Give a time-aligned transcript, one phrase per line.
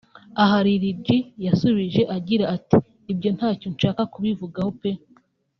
[0.43, 1.07] aha Lil G
[1.45, 5.03] yasubije agira ati``Ibyo ntacyo nshaka kubivugaho peeee